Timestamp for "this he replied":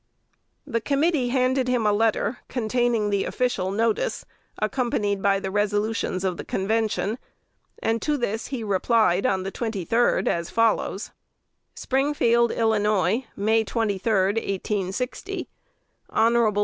8.17-9.27